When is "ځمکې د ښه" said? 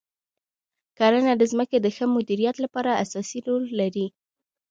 1.51-2.05